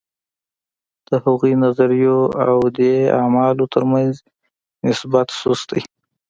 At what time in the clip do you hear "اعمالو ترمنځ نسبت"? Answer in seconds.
3.19-5.27